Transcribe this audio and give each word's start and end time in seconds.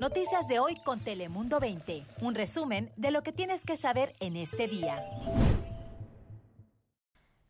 Noticias 0.00 0.46
de 0.48 0.58
hoy 0.58 0.76
con 0.84 1.00
Telemundo 1.00 1.58
20. 1.58 2.06
Un 2.20 2.34
resumen 2.34 2.90
de 2.96 3.10
lo 3.10 3.22
que 3.22 3.32
tienes 3.32 3.64
que 3.64 3.76
saber 3.76 4.14
en 4.20 4.36
este 4.36 4.68
día. 4.68 5.02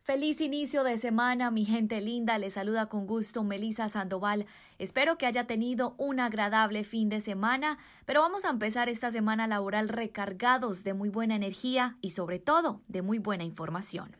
Feliz 0.02 0.40
inicio 0.40 0.84
de 0.84 0.98
semana, 0.98 1.50
mi 1.50 1.64
gente 1.64 2.00
linda. 2.00 2.38
Les 2.38 2.54
saluda 2.54 2.86
con 2.88 3.08
gusto 3.08 3.42
Melisa 3.42 3.88
Sandoval. 3.88 4.46
Espero 4.78 5.18
que 5.18 5.26
haya 5.26 5.48
tenido 5.48 5.96
un 5.98 6.20
agradable 6.20 6.84
fin 6.84 7.08
de 7.08 7.20
semana, 7.20 7.78
pero 8.04 8.20
vamos 8.20 8.44
a 8.44 8.50
empezar 8.50 8.88
esta 8.88 9.10
semana 9.10 9.48
laboral 9.48 9.88
recargados 9.88 10.84
de 10.84 10.94
muy 10.94 11.08
buena 11.08 11.34
energía 11.34 11.96
y 12.00 12.10
sobre 12.10 12.38
todo 12.38 12.80
de 12.86 13.02
muy 13.02 13.18
buena 13.18 13.42
información. 13.42 14.16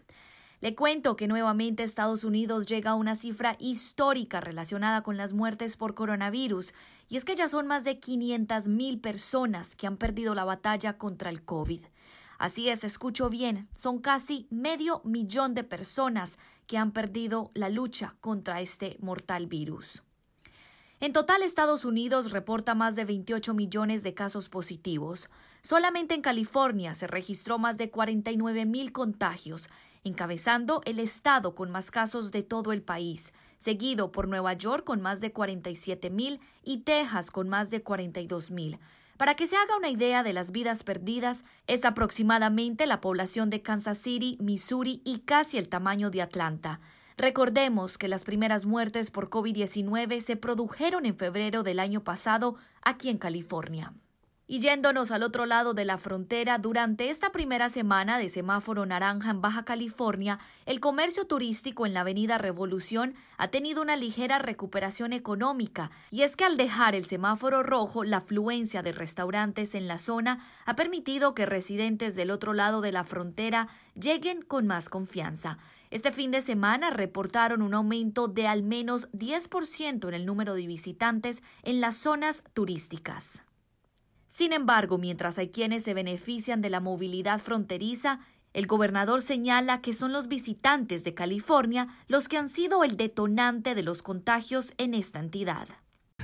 Le 0.60 0.74
cuento 0.74 1.16
que 1.16 1.28
nuevamente 1.28 1.82
Estados 1.82 2.24
Unidos 2.24 2.64
llega 2.64 2.92
a 2.92 2.94
una 2.94 3.14
cifra 3.14 3.56
histórica 3.60 4.40
relacionada 4.40 5.02
con 5.02 5.18
las 5.18 5.34
muertes 5.34 5.76
por 5.76 5.94
coronavirus, 5.94 6.72
y 7.08 7.18
es 7.18 7.26
que 7.26 7.36
ya 7.36 7.46
son 7.46 7.66
más 7.66 7.84
de 7.84 8.00
500 8.00 8.68
mil 8.68 8.98
personas 8.98 9.76
que 9.76 9.86
han 9.86 9.98
perdido 9.98 10.34
la 10.34 10.44
batalla 10.44 10.96
contra 10.96 11.28
el 11.28 11.44
COVID. 11.44 11.84
Así 12.38 12.70
es, 12.70 12.84
escucho 12.84 13.28
bien, 13.28 13.68
son 13.72 13.98
casi 13.98 14.46
medio 14.50 15.02
millón 15.04 15.52
de 15.52 15.62
personas 15.62 16.38
que 16.66 16.78
han 16.78 16.92
perdido 16.92 17.50
la 17.54 17.68
lucha 17.68 18.16
contra 18.20 18.60
este 18.62 18.96
mortal 19.00 19.46
virus. 19.46 20.02
En 21.00 21.12
total, 21.12 21.42
Estados 21.42 21.84
Unidos 21.84 22.32
reporta 22.32 22.74
más 22.74 22.96
de 22.96 23.04
28 23.04 23.52
millones 23.52 24.02
de 24.02 24.14
casos 24.14 24.48
positivos. 24.48 25.28
Solamente 25.60 26.14
en 26.14 26.22
California 26.22 26.94
se 26.94 27.06
registró 27.06 27.58
más 27.58 27.76
de 27.76 27.90
49 27.90 28.64
mil 28.64 28.92
contagios, 28.92 29.68
encabezando 30.06 30.82
el 30.84 31.00
estado 31.00 31.54
con 31.54 31.70
más 31.70 31.90
casos 31.90 32.30
de 32.30 32.42
todo 32.42 32.72
el 32.72 32.82
país, 32.82 33.32
seguido 33.58 34.12
por 34.12 34.28
Nueva 34.28 34.52
York 34.52 34.84
con 34.84 35.00
más 35.00 35.20
de 35.20 35.32
47 35.32 36.10
mil 36.10 36.40
y 36.62 36.78
Texas 36.78 37.30
con 37.30 37.48
más 37.48 37.70
de 37.70 37.82
42 37.82 38.50
mil. 38.50 38.78
Para 39.16 39.34
que 39.34 39.46
se 39.46 39.56
haga 39.56 39.76
una 39.76 39.88
idea 39.88 40.22
de 40.22 40.32
las 40.32 40.52
vidas 40.52 40.84
perdidas, 40.84 41.42
es 41.66 41.84
aproximadamente 41.84 42.86
la 42.86 43.00
población 43.00 43.50
de 43.50 43.62
Kansas 43.62 43.98
City, 43.98 44.36
Missouri 44.40 45.00
y 45.04 45.20
casi 45.20 45.58
el 45.58 45.68
tamaño 45.68 46.10
de 46.10 46.22
Atlanta. 46.22 46.80
Recordemos 47.16 47.96
que 47.96 48.08
las 48.08 48.24
primeras 48.24 48.66
muertes 48.66 49.10
por 49.10 49.30
COVID-19 49.30 50.20
se 50.20 50.36
produjeron 50.36 51.06
en 51.06 51.16
febrero 51.16 51.62
del 51.62 51.80
año 51.80 52.04
pasado 52.04 52.56
aquí 52.82 53.08
en 53.08 53.16
California. 53.16 53.94
Y 54.48 54.60
yéndonos 54.60 55.10
al 55.10 55.24
otro 55.24 55.44
lado 55.44 55.74
de 55.74 55.84
la 55.84 55.98
frontera, 55.98 56.58
durante 56.58 57.10
esta 57.10 57.32
primera 57.32 57.68
semana 57.68 58.16
de 58.16 58.28
semáforo 58.28 58.86
naranja 58.86 59.30
en 59.30 59.40
Baja 59.40 59.64
California, 59.64 60.38
el 60.66 60.78
comercio 60.78 61.26
turístico 61.26 61.84
en 61.84 61.94
la 61.94 62.02
Avenida 62.02 62.38
Revolución 62.38 63.16
ha 63.38 63.48
tenido 63.48 63.82
una 63.82 63.96
ligera 63.96 64.38
recuperación 64.38 65.12
económica, 65.12 65.90
y 66.12 66.22
es 66.22 66.36
que 66.36 66.44
al 66.44 66.56
dejar 66.56 66.94
el 66.94 67.04
semáforo 67.04 67.64
rojo, 67.64 68.04
la 68.04 68.18
afluencia 68.18 68.82
de 68.82 68.92
restaurantes 68.92 69.74
en 69.74 69.88
la 69.88 69.98
zona 69.98 70.38
ha 70.64 70.76
permitido 70.76 71.34
que 71.34 71.44
residentes 71.44 72.14
del 72.14 72.30
otro 72.30 72.52
lado 72.52 72.80
de 72.80 72.92
la 72.92 73.02
frontera 73.02 73.66
lleguen 74.00 74.42
con 74.42 74.64
más 74.64 74.88
confianza. 74.88 75.58
Este 75.90 76.12
fin 76.12 76.30
de 76.30 76.40
semana 76.40 76.90
reportaron 76.90 77.62
un 77.62 77.74
aumento 77.74 78.28
de 78.28 78.46
al 78.46 78.62
menos 78.62 79.10
10% 79.10 80.06
en 80.06 80.14
el 80.14 80.24
número 80.24 80.54
de 80.54 80.68
visitantes 80.68 81.42
en 81.64 81.80
las 81.80 81.96
zonas 81.96 82.44
turísticas. 82.54 83.42
Sin 84.36 84.52
embargo, 84.52 84.98
mientras 84.98 85.38
hay 85.38 85.48
quienes 85.48 85.82
se 85.82 85.94
benefician 85.94 86.60
de 86.60 86.68
la 86.68 86.80
movilidad 86.80 87.38
fronteriza, 87.38 88.20
el 88.52 88.66
gobernador 88.66 89.22
señala 89.22 89.80
que 89.80 89.94
son 89.94 90.12
los 90.12 90.28
visitantes 90.28 91.04
de 91.04 91.14
California 91.14 91.88
los 92.06 92.28
que 92.28 92.36
han 92.36 92.50
sido 92.50 92.84
el 92.84 92.98
detonante 92.98 93.74
de 93.74 93.82
los 93.82 94.02
contagios 94.02 94.74
en 94.76 94.92
esta 94.92 95.20
entidad. 95.20 95.68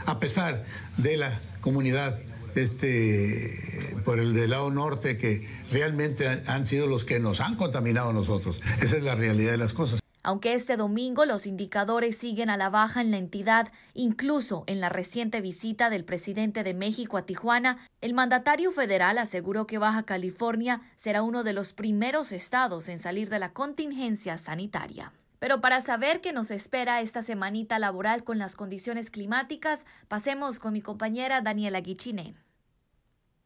A 0.05 0.21
pesar 0.21 0.67
de 0.99 1.17
la 1.17 1.41
comunidad 1.63 2.19
este, 2.55 3.97
por 4.05 4.19
el 4.19 4.35
del 4.35 4.51
lado 4.51 4.71
norte 4.71 5.17
que 5.17 5.49
realmente 5.71 6.29
han 6.29 6.67
sido 6.67 6.87
los 6.89 7.07
que 7.07 7.19
nos 7.19 7.41
han 7.41 7.57
contaminado 7.57 8.13
nosotros. 8.13 8.61
Esa 8.83 8.99
es 8.99 9.03
la 9.03 9.15
realidad 9.15 9.53
de 9.53 9.57
las 9.57 9.73
cosas. 9.73 10.02
Aunque 10.23 10.55
este 10.55 10.77
domingo 10.77 11.25
los 11.25 11.47
indicadores 11.47 12.17
siguen 12.17 12.49
a 12.49 12.57
la 12.57 12.71
baja 12.71 13.01
en 13.01 13.11
la 13.11 13.19
entidad, 13.19 13.73
incluso 13.93 14.63
en 14.69 14.81
la 14.81 14.89
reciente 14.89 15.41
visita 15.41 15.91
del 15.91 16.05
presidente 16.05 16.63
de 16.63 16.75
México 16.75 17.17
a 17.17 17.27
Tijuana, 17.27 17.89
el 18.01 18.15
mandatario 18.15 18.71
federal 18.71 19.19
aseguró 19.19 19.67
que 19.67 19.79
Baja 19.79 20.05
California 20.05 20.81
será 20.95 21.23
uno 21.23 21.43
de 21.43 21.53
los 21.53 21.73
primeros 21.73 22.31
estados 22.31 22.89
en 22.89 22.99
salir 22.99 23.31
de 23.31 23.41
la 23.41 23.53
contingencia 23.53 24.39
sanitaria. 24.39 25.13
Pero 25.41 25.61
para 25.61 25.81
saber 25.81 26.21
qué 26.21 26.33
nos 26.33 26.53
espera 26.53 27.01
esta 27.01 27.21
semanita 27.21 27.81
laboral 27.81 28.23
con 28.23 28.39
las 28.39 28.55
condiciones 28.55 29.11
climáticas, 29.11 29.87
pasemos 30.07 30.61
con 30.61 30.73
mi 30.73 30.83
compañera 30.83 31.41
Daniela 31.41 31.81
Guichine. 31.81 32.37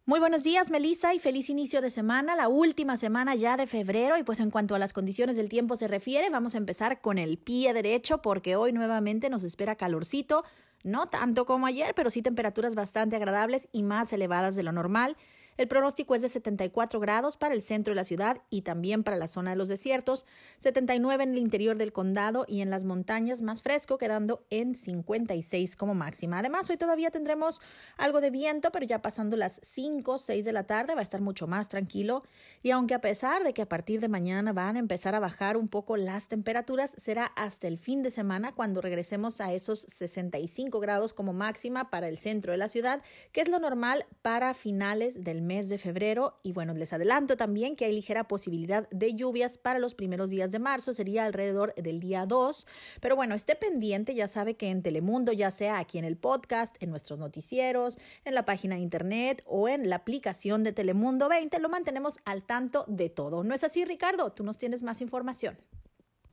Muy 0.09 0.21
buenos 0.21 0.45
días, 0.45 0.71
Melissa, 0.71 1.15
y 1.15 1.19
feliz 1.19 1.51
inicio 1.51 1.81
de 1.81 1.91
semana, 1.91 2.37
la 2.37 2.47
última 2.47 2.97
semana 2.97 3.35
ya 3.35 3.57
de 3.57 3.67
febrero. 3.67 4.17
Y 4.17 4.23
pues 4.23 4.39
en 4.39 4.53
cuanto 4.53 4.77
a 4.77 4.79
las 4.79 4.93
condiciones 4.93 5.35
del 5.35 5.49
tiempo 5.49 5.75
se 5.75 5.89
refiere, 5.89 6.31
vamos 6.31 6.55
a 6.55 6.59
empezar 6.59 7.01
con 7.01 7.19
el 7.19 7.39
pie 7.39 7.75
derecho, 7.75 8.23
porque 8.23 8.55
hoy 8.55 8.73
nuevamente 8.73 9.31
nos 9.31 9.43
espera 9.43 9.75
calorcito, 9.75 10.45
no 10.85 11.09
tanto 11.09 11.45
como 11.45 11.67
ayer, 11.67 11.93
pero 11.97 12.11
sí 12.11 12.23
temperaturas 12.23 12.77
bastante 12.77 13.17
agradables 13.17 13.67
y 13.73 13.83
más 13.83 14.13
elevadas 14.13 14.55
de 14.55 14.63
lo 14.63 14.71
normal. 14.71 15.17
El 15.57 15.69
pronóstico 15.69 16.15
es 16.15 16.23
de 16.23 16.29
74 16.29 17.01
grados 17.01 17.37
para 17.37 17.55
el 17.55 17.63
centro 17.63 17.93
de 17.93 17.97
la 17.97 18.05
ciudad 18.05 18.43
y 18.51 18.63
también 18.63 19.03
para 19.03 19.17
la 19.17 19.27
zona 19.27 19.51
de 19.51 19.57
los 19.57 19.69
desiertos, 19.69 20.27
79 20.59 21.25
en 21.25 21.31
el 21.31 21.39
interior 21.39 21.79
del 21.79 21.93
condado 21.93 22.45
y 22.47 22.61
en 22.61 22.69
las 22.69 22.85
montañas 22.85 23.41
más 23.41 23.63
fresco, 23.63 23.97
quedando 23.97 24.45
en 24.51 24.75
56 24.75 25.77
como 25.77 25.95
máxima. 25.95 26.39
Además, 26.39 26.69
hoy 26.69 26.77
todavía 26.77 27.11
tendremos 27.11 27.61
algo 27.97 28.21
de 28.21 28.31
viento, 28.31 28.71
pero 28.71 28.85
ya 28.85 29.01
pasando 29.01 29.37
las 29.37 29.61
5 29.63 30.13
o 30.13 30.19
6 30.19 30.45
de 30.45 30.53
la 30.53 30.65
tarde 30.65 30.95
va 30.95 31.01
a 31.01 31.03
estar 31.03 31.21
mucho 31.23 31.47
más 31.47 31.69
tranquilo. 31.69 32.23
Y 32.63 32.71
aunque 32.71 32.95
a 32.95 33.01
pesar 33.01 33.43
de 33.43 33.55
que 33.55 33.63
a 33.63 33.69
partir 33.69 34.01
de 34.01 34.09
mañana 34.09 34.53
van 34.53 34.77
a 34.77 34.81
empezar 34.81 35.15
a 35.15 35.21
bajar 35.21 35.57
un 35.57 35.69
poco 35.69 35.97
las 35.97 36.29
temperaturas, 36.29 36.93
será 36.99 37.27
hasta 37.37 37.67
el 37.67 37.79
fin 37.79 38.03
de 38.03 38.11
semana 38.11 38.53
cuando 38.53 38.81
regresemos 38.81 39.41
a 39.41 39.53
esos 39.53 39.81
65 39.81 40.81
grados 40.81 41.15
como 41.15 41.33
máxima 41.33 41.91
para 41.91 42.09
el 42.09 42.19
centro 42.19 42.53
de 42.53 42.59
la 42.59 42.69
ciudad, 42.69 43.03
que 43.33 43.41
es 43.41 43.49
lo 43.49 43.59
normal 43.59 44.05
para 44.23 44.53
finales 44.53 45.25
del 45.25 45.46
mes 45.47 45.69
de 45.69 45.79
febrero. 45.79 46.39
Y 46.43 46.53
bueno, 46.53 46.75
les 46.75 46.93
adelanto 46.93 47.37
también 47.37 47.77
que 47.77 47.85
hay 47.85 47.93
ligera 47.93 48.29
posibilidad 48.29 48.89
de 48.91 49.15
lluvias 49.15 49.59
para 49.59 49.79
los 49.79 49.95
primeros 49.95 50.31
días 50.31 50.51
de 50.51 50.59
marzo, 50.59 50.93
sería 50.93 51.25
alrededor 51.25 51.75
del 51.77 52.01
día 52.01 52.27
2. 52.27 52.67
Pero 53.01 53.17
bueno, 53.17 53.35
esté 53.35 53.55
pendiente, 53.57 54.15
ya 54.15 54.29
sabe 54.29 54.55
que 54.55 54.69
en 54.69 54.83
Telemundo, 54.83 55.33
ya 55.33 55.51
sea 55.51 55.79
aquí 55.79 55.99
en 55.99 56.05
el 56.05 56.17
podcast, 56.17 56.77
en 56.81 56.91
nuestros 56.91 57.19
noticieros, 57.19 57.99
en 58.25 58.35
la 58.35 58.45
página 58.45 58.77
de 58.77 58.83
internet 58.83 59.43
o 59.47 59.69
en 59.69 59.89
la 59.89 59.97
aplicación 59.97 60.65
de 60.65 60.73
Telemundo 60.73 61.29
20, 61.29 61.59
lo 61.61 61.69
mantenemos 61.69 62.19
al 62.25 62.43
tanto 62.43 62.85
de 62.89 63.09
todo. 63.09 63.45
¿No 63.45 63.55
es 63.55 63.65
así, 63.65 63.85
Ricardo? 63.85 64.33
Tú 64.33 64.45
nos 64.45 64.59
tienes 64.59 64.83
más 64.83 65.01
información. 65.01 65.57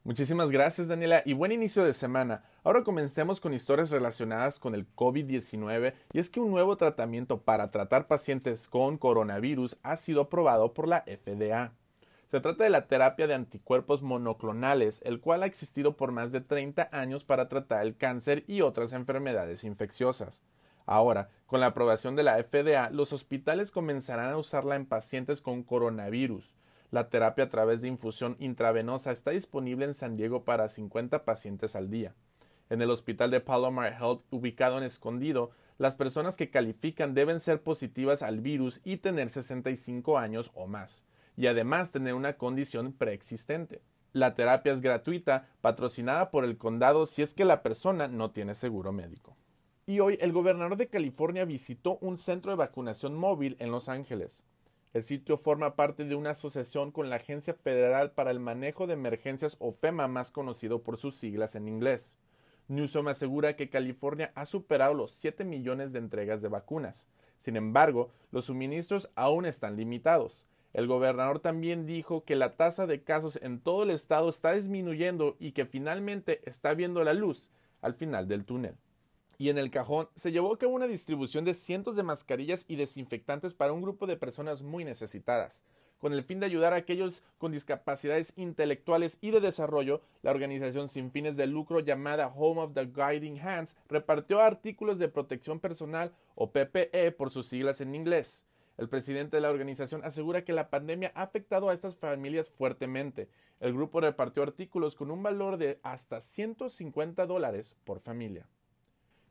Muchísimas 0.06 0.52
gracias 0.52 0.90
Daniela 0.90 1.24
y 1.26 1.32
buen 1.32 1.54
inicio 1.54 1.86
de 1.86 1.94
semana. 1.94 2.44
Ahora 2.66 2.84
comencemos 2.84 3.40
con 3.40 3.54
historias 3.54 3.90
relacionadas 3.90 4.60
con 4.60 4.76
el 4.76 4.86
COVID-19 4.96 5.94
y 6.12 6.20
es 6.20 6.30
que 6.30 6.42
un 6.42 6.52
nuevo 6.52 6.76
tratamiento 6.76 7.40
para 7.40 7.72
tratar 7.72 8.08
pacientes 8.08 8.68
con 8.68 8.98
coronavirus 8.98 9.78
ha 9.82 9.96
sido 9.96 10.24
aprobado 10.24 10.74
por 10.74 10.90
la 10.90 11.06
FDA. 11.08 11.72
Se 12.30 12.42
trata 12.42 12.66
de 12.66 12.70
la 12.70 12.88
terapia 12.88 13.28
de 13.28 13.36
anticuerpos 13.36 14.02
monoclonales, 14.02 15.02
el 15.06 15.22
cual 15.22 15.42
ha 15.42 15.46
existido 15.46 15.96
por 15.96 16.12
más 16.12 16.34
de 16.34 16.42
30 16.42 16.90
años 16.92 17.24
para 17.24 17.48
tratar 17.48 17.86
el 17.86 17.96
cáncer 17.96 18.44
y 18.46 18.60
otras 18.60 18.92
enfermedades 18.92 19.64
infecciosas. 19.64 20.44
Ahora, 20.86 21.30
con 21.46 21.62
la 21.62 21.68
aprobación 21.68 22.18
de 22.18 22.24
la 22.24 22.44
FDA, 22.44 22.90
los 22.90 23.14
hospitales 23.14 23.72
comenzarán 23.72 24.32
a 24.32 24.38
usarla 24.38 24.76
en 24.76 24.86
pacientes 24.86 25.40
con 25.40 25.64
coronavirus. 25.64 26.54
La 26.94 27.10
terapia 27.10 27.46
a 27.46 27.50
través 27.50 27.82
de 27.82 27.88
infusión 27.88 28.36
intravenosa 28.38 29.12
está 29.12 29.32
disponible 29.32 29.84
en 29.84 29.96
San 29.96 30.16
Diego 30.16 30.44
para 30.44 30.70
50 30.70 31.26
pacientes 31.26 31.76
al 31.76 31.90
día. 31.90 32.14
En 32.70 32.84
el 32.84 32.92
hospital 32.92 33.32
de 33.32 33.42
Palomar 33.42 33.94
Health, 33.94 34.22
ubicado 34.30 34.78
en 34.78 34.84
Escondido, 34.84 35.50
las 35.80 35.96
personas 35.96 36.36
que 36.36 36.52
califican 36.52 37.16
deben 37.16 37.40
ser 37.40 37.64
positivas 37.64 38.22
al 38.22 38.42
virus 38.42 38.80
y 38.84 38.98
tener 38.98 39.32
65 39.32 40.20
años 40.20 40.52
o 40.54 40.68
más, 40.68 41.04
y 41.36 41.48
además 41.48 41.90
tener 41.90 42.14
una 42.14 42.38
condición 42.38 42.94
preexistente. 42.94 43.82
La 44.12 44.36
terapia 44.36 44.72
es 44.72 44.82
gratuita, 44.82 45.50
patrocinada 45.62 46.30
por 46.30 46.46
el 46.46 46.60
condado 46.60 47.08
si 47.08 47.24
es 47.24 47.34
que 47.34 47.44
la 47.44 47.64
persona 47.64 48.08
no 48.08 48.30
tiene 48.30 48.54
seguro 48.54 48.92
médico. 48.92 49.36
Y 49.88 50.00
hoy 50.00 50.20
el 50.22 50.32
gobernador 50.32 50.78
de 50.78 50.90
California 50.90 51.44
visitó 51.44 51.98
un 52.02 52.20
centro 52.20 52.52
de 52.52 52.58
vacunación 52.58 53.16
móvil 53.16 53.56
en 53.58 53.72
Los 53.72 53.90
Ángeles. 53.90 54.38
El 54.94 55.04
sitio 55.04 55.38
forma 55.38 55.76
parte 55.76 56.06
de 56.06 56.14
una 56.14 56.32
asociación 56.32 56.92
con 56.92 57.10
la 57.10 57.16
Agencia 57.16 57.56
Federal 57.56 58.12
para 58.12 58.30
el 58.30 58.40
Manejo 58.40 58.86
de 58.86 58.94
Emergencias 58.94 59.58
o 59.60 59.72
FEMA, 59.72 60.08
más 60.08 60.30
conocido 60.30 60.84
por 60.84 60.98
sus 60.98 61.16
siglas 61.16 61.56
en 61.56 61.68
inglés. 61.68 62.20
Newsom 62.68 63.08
asegura 63.08 63.56
que 63.56 63.72
California 63.72 64.32
ha 64.36 64.46
superado 64.46 64.94
los 64.94 65.12
7 65.14 65.46
millones 65.46 65.94
de 65.94 66.00
entregas 66.00 66.44
de 66.44 66.48
vacunas. 66.48 67.08
Sin 67.40 67.56
embargo, 67.56 68.12
los 68.32 68.46
suministros 68.46 69.10
aún 69.16 69.48
están 69.48 69.78
limitados. 69.78 70.46
El 70.74 70.86
gobernador 70.86 71.40
también 71.40 71.88
dijo 71.88 72.24
que 72.24 72.36
la 72.36 72.56
tasa 72.56 72.86
de 72.86 73.04
casos 73.04 73.40
en 73.42 73.60
todo 73.62 73.84
el 73.84 73.90
estado 73.90 74.30
está 74.30 74.54
disminuyendo 74.54 75.38
y 75.40 75.54
que 75.54 75.66
finalmente 75.66 76.48
está 76.48 76.76
viendo 76.76 77.04
la 77.04 77.14
luz 77.14 77.50
al 77.82 77.96
final 77.96 78.28
del 78.28 78.46
túnel. 78.46 78.76
Y 79.38 79.50
en 79.50 79.58
el 79.58 79.72
cajón 79.72 80.10
se 80.16 80.32
llevó 80.32 80.54
a 80.54 80.58
cabo 80.58 80.74
una 80.74 80.88
distribución 80.88 81.46
de 81.46 81.54
cientos 81.54 81.96
de 81.96 82.04
mascarillas 82.04 82.66
y 82.68 82.76
desinfectantes 82.76 83.54
para 83.54 83.74
un 83.74 83.82
grupo 83.82 84.08
de 84.08 84.18
personas 84.18 84.64
muy 84.64 84.84
necesitadas. 84.86 85.64
Con 86.04 86.12
el 86.12 86.24
fin 86.24 86.42
de 86.42 86.46
ayudar 86.46 86.74
a 86.74 86.76
aquellos 86.76 87.24
con 87.38 87.54
discapacidades 87.54 88.34
intelectuales 88.36 89.18
y 89.22 89.32
de 89.32 89.40
desarrollo, 89.40 90.02
la 90.22 90.32
organización 90.32 90.90
sin 90.90 91.12
fines 91.12 91.38
de 91.38 91.48
lucro 91.48 91.80
llamada 91.80 92.28
Home 92.28 92.60
of 92.60 92.74
the 92.74 92.88
Guiding 92.88 93.40
Hands 93.40 93.76
repartió 93.88 94.42
artículos 94.42 95.00
de 95.00 95.08
protección 95.08 95.62
personal 95.62 96.12
o 96.36 96.52
PPE 96.52 97.14
por 97.14 97.32
sus 97.32 97.46
siglas 97.46 97.80
en 97.80 97.96
inglés. 97.96 98.46
El 98.78 98.90
presidente 98.90 99.38
de 99.38 99.42
la 99.42 99.50
organización 99.50 100.04
asegura 100.04 100.44
que 100.44 100.52
la 100.52 100.70
pandemia 100.70 101.14
ha 101.16 101.22
afectado 101.22 101.70
a 101.70 101.74
estas 101.74 101.96
familias 101.96 102.50
fuertemente. 102.50 103.30
El 103.62 103.74
grupo 103.74 104.02
repartió 104.02 104.44
artículos 104.44 104.96
con 104.96 105.10
un 105.10 105.24
valor 105.24 105.56
de 105.56 105.80
hasta 105.84 106.20
150 106.20 107.26
dólares 107.28 107.78
por 107.86 108.02
familia. 108.02 108.46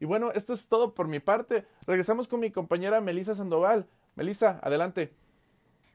Y 0.03 0.05
bueno, 0.05 0.33
esto 0.33 0.53
es 0.53 0.67
todo 0.67 0.95
por 0.95 1.07
mi 1.07 1.21
parte. 1.21 1.65
Regresamos 1.87 2.27
con 2.27 2.41
mi 2.41 2.51
compañera 2.51 3.01
Melisa 3.01 3.37
Sandoval. 3.37 3.87
Melisa, 4.17 4.59
adelante. 4.61 5.13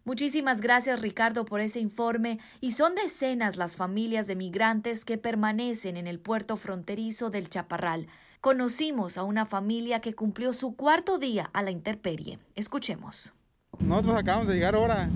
Muchísimas 0.05 0.61
gracias 0.61 1.01
Ricardo 1.01 1.43
por 1.43 1.59
ese 1.59 1.81
informe 1.81 2.39
y 2.61 2.71
son 2.71 2.95
decenas 2.95 3.57
las 3.57 3.75
familias 3.75 4.25
de 4.25 4.37
migrantes 4.37 5.03
que 5.03 5.17
permanecen 5.17 5.97
en 5.97 6.07
el 6.07 6.21
puerto 6.21 6.55
fronterizo 6.55 7.29
del 7.29 7.49
Chaparral. 7.49 8.07
Conocimos 8.39 9.17
a 9.17 9.23
una 9.23 9.45
familia 9.45 9.99
que 9.99 10.15
cumplió 10.15 10.53
su 10.53 10.77
cuarto 10.77 11.17
día 11.17 11.49
a 11.51 11.61
la 11.61 11.71
intemperie. 11.71 12.39
Escuchemos. 12.55 13.33
Nosotros 13.77 14.15
acabamos 14.15 14.47
de 14.47 14.53
llegar 14.53 14.75
ahora. 14.75 15.09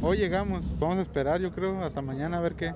Hoy 0.00 0.16
llegamos. 0.16 0.64
Vamos 0.78 1.00
a 1.00 1.02
esperar, 1.02 1.38
yo 1.38 1.52
creo, 1.52 1.84
hasta 1.84 2.00
mañana 2.00 2.38
a 2.38 2.40
ver 2.40 2.54
qué, 2.54 2.72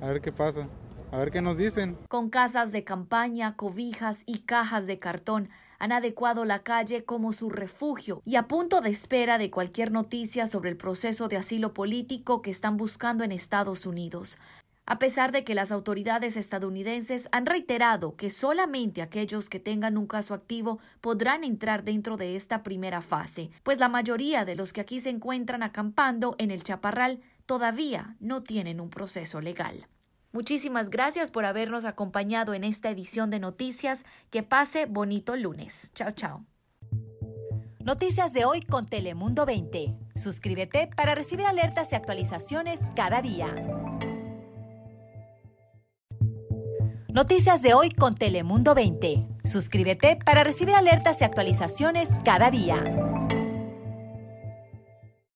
a 0.00 0.06
ver 0.06 0.22
qué 0.22 0.32
pasa. 0.32 0.66
A 1.16 1.18
ver 1.20 1.30
qué 1.30 1.40
nos 1.40 1.56
dicen. 1.56 1.96
Con 2.10 2.28
casas 2.28 2.72
de 2.72 2.84
campaña, 2.84 3.56
cobijas 3.56 4.22
y 4.26 4.40
cajas 4.40 4.86
de 4.86 4.98
cartón, 4.98 5.48
han 5.78 5.92
adecuado 5.92 6.44
la 6.44 6.62
calle 6.62 7.04
como 7.04 7.32
su 7.32 7.48
refugio 7.48 8.20
y 8.26 8.36
a 8.36 8.48
punto 8.48 8.82
de 8.82 8.90
espera 8.90 9.38
de 9.38 9.50
cualquier 9.50 9.92
noticia 9.92 10.46
sobre 10.46 10.68
el 10.68 10.76
proceso 10.76 11.28
de 11.28 11.38
asilo 11.38 11.72
político 11.72 12.42
que 12.42 12.50
están 12.50 12.76
buscando 12.76 13.24
en 13.24 13.32
Estados 13.32 13.86
Unidos. 13.86 14.36
A 14.84 14.98
pesar 14.98 15.32
de 15.32 15.42
que 15.42 15.54
las 15.54 15.72
autoridades 15.72 16.36
estadounidenses 16.36 17.30
han 17.32 17.46
reiterado 17.46 18.14
que 18.16 18.28
solamente 18.28 19.00
aquellos 19.00 19.48
que 19.48 19.58
tengan 19.58 19.96
un 19.96 20.06
caso 20.06 20.34
activo 20.34 20.80
podrán 21.00 21.44
entrar 21.44 21.82
dentro 21.82 22.18
de 22.18 22.36
esta 22.36 22.62
primera 22.62 23.00
fase, 23.00 23.48
pues 23.62 23.78
la 23.78 23.88
mayoría 23.88 24.44
de 24.44 24.54
los 24.54 24.74
que 24.74 24.82
aquí 24.82 25.00
se 25.00 25.08
encuentran 25.08 25.62
acampando 25.62 26.36
en 26.36 26.50
el 26.50 26.62
Chaparral 26.62 27.22
todavía 27.46 28.16
no 28.20 28.42
tienen 28.42 28.82
un 28.82 28.90
proceso 28.90 29.40
legal. 29.40 29.86
Muchísimas 30.36 30.90
gracias 30.90 31.30
por 31.30 31.46
habernos 31.46 31.86
acompañado 31.86 32.52
en 32.52 32.62
esta 32.62 32.90
edición 32.90 33.30
de 33.30 33.38
noticias. 33.38 34.04
Que 34.28 34.42
pase 34.42 34.84
bonito 34.84 35.34
lunes. 35.34 35.90
Chao, 35.94 36.10
chao. 36.10 36.44
Noticias 37.82 38.34
de 38.34 38.44
hoy 38.44 38.60
con 38.60 38.84
Telemundo 38.84 39.46
20. 39.46 39.96
Suscríbete 40.14 40.90
para 40.94 41.14
recibir 41.14 41.46
alertas 41.46 41.90
y 41.90 41.94
actualizaciones 41.94 42.80
cada 42.94 43.22
día. 43.22 43.46
Noticias 47.14 47.62
de 47.62 47.72
hoy 47.72 47.88
con 47.88 48.14
Telemundo 48.14 48.74
20. 48.74 49.26
Suscríbete 49.42 50.18
para 50.22 50.44
recibir 50.44 50.74
alertas 50.74 51.22
y 51.22 51.24
actualizaciones 51.24 52.10
cada 52.26 52.50
día. 52.50 53.05